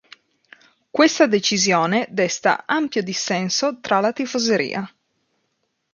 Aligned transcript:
Questa 0.89 1.27
decisione 1.27 2.07
desta 2.09 2.63
ampio 2.65 3.03
dissenso 3.03 3.77
tra 3.81 3.99
la 3.99 4.11
tifoseria. 4.11 4.91